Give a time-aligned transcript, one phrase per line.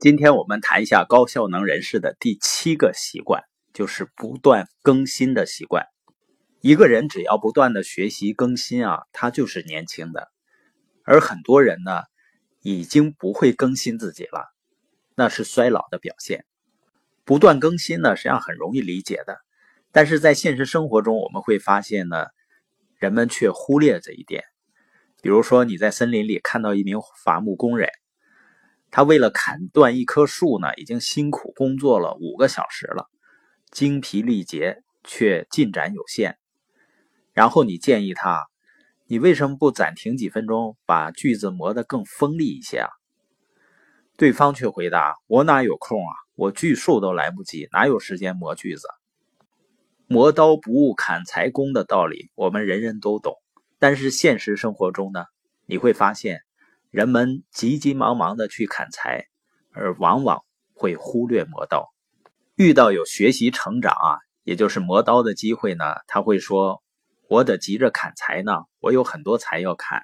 [0.00, 5.88] 今天我们谈一下高效能人士的第七个习惯，就是不断更新的习惯。
[6.62, 10.30] 一个人只要不断的学习更新啊，他就是年轻的。
[11.04, 12.04] 而很多人呢，
[12.62, 14.48] 已经不会更新自己了，
[15.16, 16.46] 那是衰老的表现。
[17.26, 19.36] 不断更新呢，实际上很容易理解的，
[19.92, 22.28] 但是在现实生活中，我们会发现呢，
[22.96, 24.44] 人们却忽略这一点。
[25.20, 27.90] 比如说，你在森林里看到一名伐木工人。
[28.90, 33.08] 他为了砍断一棵树呢，已经辛苦工作了五个小时了，
[33.70, 36.38] 精疲力竭，却进展有限。
[37.32, 38.48] 然后你建议他，
[39.06, 42.90] 你为什么不暂停几分钟，把锯子磨得更锋利一些啊？
[44.16, 46.12] 对方却回答：“我哪有空啊？
[46.34, 48.88] 我锯树都来不及，哪有时间磨锯子？
[50.08, 53.36] 磨刀不误砍柴工的道理，我们人人都懂。
[53.78, 55.24] 但是现实生活中呢，
[55.66, 56.40] 你会发现。”
[56.90, 59.26] 人们急急忙忙的去砍柴，
[59.72, 60.42] 而往往
[60.74, 61.88] 会忽略磨刀。
[62.56, 66.82] 遇到有学习成长啊，也就是磨刀的机会呢，他会说
[67.30, 70.02] ：“我得急着砍柴呢，我有很多柴要砍。”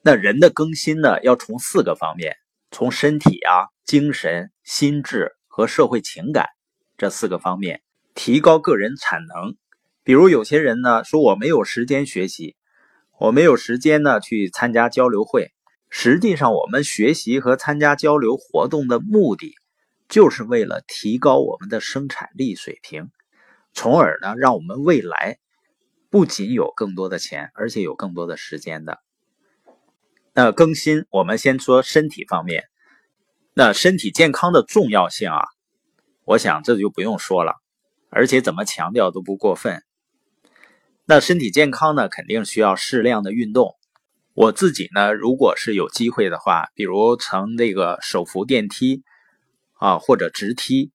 [0.00, 2.36] 那人的更新呢，要从四个方面：
[2.70, 6.46] 从身体啊、精神、心智和社会情感
[6.96, 7.82] 这四个方面
[8.14, 9.56] 提高个人产能。
[10.04, 12.54] 比如有些人呢说：“我没有时间学习，
[13.18, 15.50] 我没有时间呢去参加交流会。”
[15.88, 19.54] 实际上，我们学习和参加交流活动的目的，
[20.08, 23.10] 就是为了提高我们的生产力水平，
[23.72, 25.38] 从而呢，让我们未来
[26.10, 28.98] 不仅有更多的钱，而且有更多的时间的。
[30.34, 32.64] 那更新，我们先说身体方面。
[33.54, 35.44] 那身体健康的重要性啊，
[36.24, 37.54] 我想这就不用说了，
[38.10, 39.82] 而且怎么强调都不过分。
[41.06, 43.75] 那身体健康呢，肯定需要适量的运动。
[44.36, 49.02] 我自己呢，如果是有机会的话，比如乘那个手扶电梯
[49.78, 50.92] 啊，或者直梯，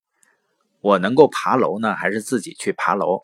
[0.80, 3.22] 我能够爬楼呢，还是自己去爬楼？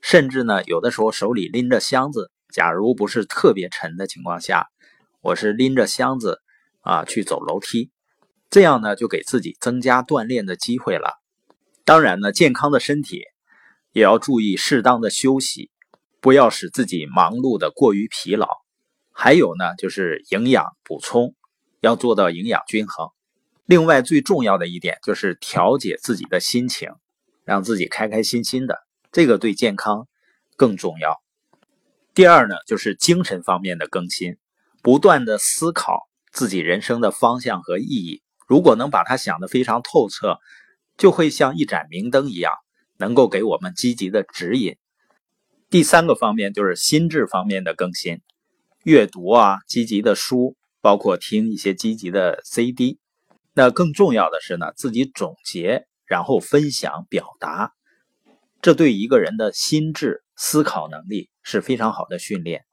[0.00, 4.66] 甚至呢，有的时候手里拎着箱子，假如不是特别沉的情况下，
[5.20, 6.40] 我是拎着箱子
[6.80, 7.92] 啊去走楼梯，
[8.50, 11.12] 这样呢，就给自己增加锻炼的机会了。
[11.84, 13.22] 当然呢，健康的身体
[13.92, 15.70] 也要注意适当的休息，
[16.20, 18.48] 不要使自己忙碌的过于疲劳。
[19.22, 21.34] 还有呢，就是营养补充
[21.80, 23.10] 要做到营养均衡。
[23.66, 26.88] 另外，最重要的一点就是调节自己的心情，
[27.44, 28.78] 让自己开开心心的，
[29.12, 30.08] 这个对健康
[30.56, 31.20] 更重要。
[32.14, 34.38] 第二呢，就是精神方面的更新，
[34.82, 38.22] 不断的思考自己人生的方向和意义。
[38.46, 40.38] 如果能把它想得非常透彻，
[40.96, 42.54] 就会像一盏明灯一样，
[42.96, 44.78] 能够给我们积极的指引。
[45.68, 48.22] 第三个方面就是心智方面的更新。
[48.82, 52.98] 阅读啊，积极的书，包括听一些积极的 CD。
[53.52, 57.72] 那更重要的是呢，自己总结，然后分享表达，
[58.62, 62.64] 这对一个人的心智思考能力是非常好的训练。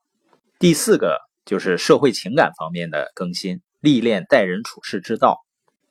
[0.60, 5.44] 第四个就是社会情感方面的更新，历练待人处事之道。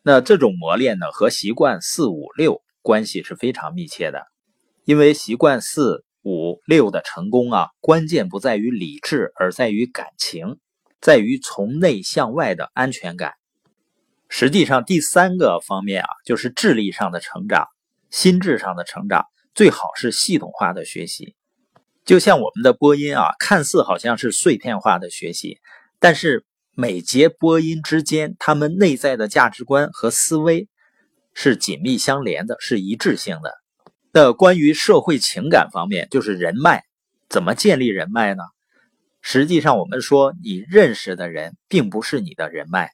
[0.02, 4.22] 那这种磨练呢，和习惯四五六关系是非常密切的，
[4.86, 6.05] 因为习惯四。
[6.26, 10.58] 五六的成功啊，关键不在于理智，而在于感情，
[11.00, 13.34] 在于从内向外的安全感。
[14.28, 17.68] 实际上，第三个方面啊，就是智力上的成长，
[18.10, 21.36] 心智上的成长，最好是系统化的学习。
[22.04, 25.60] 就像我们的播音啊，看似好像是碎片化的学习，
[26.00, 26.44] 但是
[26.74, 30.68] 每节播音之间，他们内在的价值观和思维
[31.34, 33.52] 是紧密相连的，是一致性的。
[34.18, 36.84] 那关于社会情感方面，就是人脉，
[37.28, 38.44] 怎么建立人脉呢？
[39.20, 42.88] 实际上，我们说你认识的人并不是你的人脉，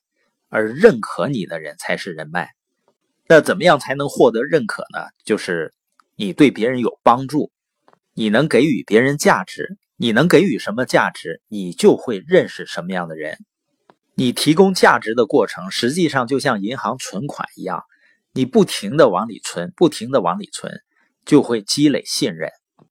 [0.49, 2.51] 而认可你的人才是人脉。
[3.29, 4.99] 那怎么样才能获得认可呢？
[5.25, 5.73] 就是
[6.17, 7.53] 你对别人有帮助，
[8.15, 13.39] 你能给予别人价值，你能给予什么价值，你就会认识什么样的人。
[14.17, 17.85] 你提供价值的过程，实际上就像银行存款一样，
[18.33, 20.83] 你不停的往里存，不停的往里存。
[21.25, 22.51] 就会积累信任，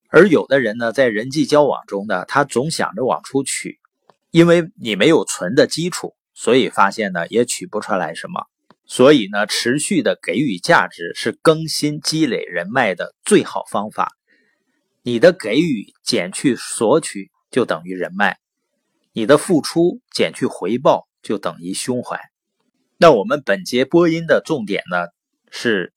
[0.09, 3.79] 而有的人呢，在人际交往中呢，他总想着往出取，
[4.31, 8.45] 因为你没有存的基础，所以发现呢也取不出来什么。
[8.85, 14.11] 所以呢，持续的给予价值是更新积累人脉的最好方法。
[15.01, 18.37] 你的给予减去索取就等于人脉，
[19.13, 22.19] 你的付出减去回报就等于胸怀。
[22.97, 25.07] 那我们本节播音的重点呢，
[25.49, 25.93] 是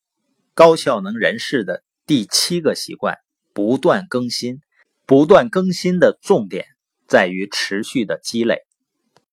[0.54, 1.82] 高效能人士的。
[2.06, 3.18] 第七个习惯，
[3.52, 4.60] 不断更新。
[5.06, 6.64] 不断更新的重点
[7.06, 8.62] 在于持续的积累。